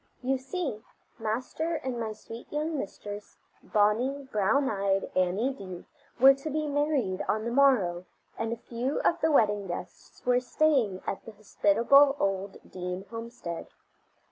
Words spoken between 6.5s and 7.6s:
married on the